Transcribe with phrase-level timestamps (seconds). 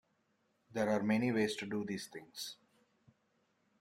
[0.71, 2.55] There are many ways to do these things.